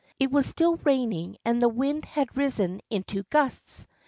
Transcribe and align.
It 0.17 0.31
was 0.31 0.47
still 0.47 0.77
raining 0.77 1.37
and 1.45 1.61
the 1.61 1.69
wind 1.69 2.05
had 2.05 2.35
risen 2.35 2.81
into 2.89 3.21
gusts. 3.29 3.85